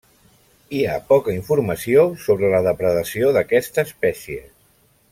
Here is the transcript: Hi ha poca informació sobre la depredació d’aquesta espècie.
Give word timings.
Hi 0.77 0.79
ha 0.85 0.95
poca 1.09 1.35
informació 1.35 2.07
sobre 2.23 2.51
la 2.55 2.63
depredació 2.71 3.31
d’aquesta 3.39 3.85
espècie. 3.91 4.43